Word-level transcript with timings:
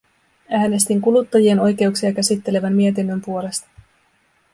Äänestin 0.49 1.01
kuluttajan 1.01 1.59
oikeuksia 1.59 2.13
käsittelevän 2.13 2.73
mietinnön 2.75 3.21
puolesta. 3.21 3.67